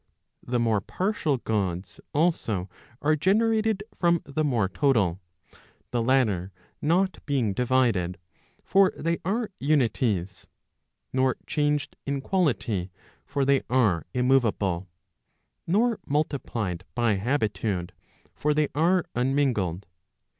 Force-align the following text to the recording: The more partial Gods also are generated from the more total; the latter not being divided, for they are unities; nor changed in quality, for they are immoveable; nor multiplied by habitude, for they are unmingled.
The 0.41 0.59
more 0.59 0.81
partial 0.81 1.37
Gods 1.37 1.99
also 2.11 2.67
are 3.03 3.15
generated 3.15 3.83
from 3.93 4.21
the 4.25 4.43
more 4.43 4.67
total; 4.67 5.21
the 5.91 6.01
latter 6.01 6.51
not 6.81 7.23
being 7.27 7.53
divided, 7.53 8.17
for 8.63 8.91
they 8.97 9.19
are 9.23 9.51
unities; 9.59 10.47
nor 11.13 11.37
changed 11.45 11.97
in 12.07 12.19
quality, 12.19 12.89
for 13.27 13.45
they 13.45 13.61
are 13.69 14.07
immoveable; 14.11 14.87
nor 15.67 15.99
multiplied 16.07 16.83
by 16.95 17.17
habitude, 17.17 17.93
for 18.33 18.55
they 18.55 18.69
are 18.73 19.05
unmingled. 19.13 19.85